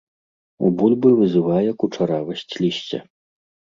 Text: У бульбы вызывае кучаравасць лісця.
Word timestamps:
У 0.67 0.71
бульбы 0.79 1.11
вызывае 1.21 1.69
кучаравасць 1.87 2.47
лісця. 2.61 2.99